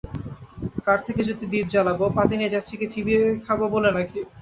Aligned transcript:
কাঠ 0.85 0.99
থেকে 1.07 1.21
যদি 1.29 1.45
দীপ 1.51 1.65
জ্বালাব, 1.73 1.99
পাতা 2.17 2.35
নিয়ে 2.39 2.53
যাচ্ছি 2.55 2.73
কি 2.79 2.85
চিবিয়ে 2.93 3.21
খাব 3.45 3.59
বলে 3.73 3.89
নাকি? 3.97 4.19